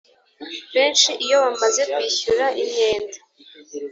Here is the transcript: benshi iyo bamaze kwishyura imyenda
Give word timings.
benshi 0.75 1.11
iyo 1.25 1.37
bamaze 1.45 1.81
kwishyura 1.93 2.45
imyenda 2.61 3.17